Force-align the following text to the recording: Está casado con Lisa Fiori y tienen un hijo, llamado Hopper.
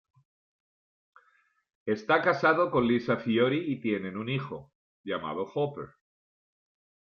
Está 1.85 2.23
casado 2.23 2.71
con 2.71 2.87
Lisa 2.87 3.17
Fiori 3.17 3.71
y 3.71 3.79
tienen 3.81 4.17
un 4.17 4.29
hijo, 4.29 4.73
llamado 5.05 5.43
Hopper. 5.53 5.89